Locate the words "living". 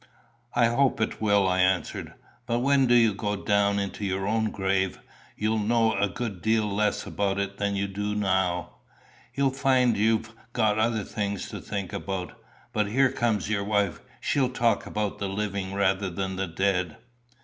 15.29-15.71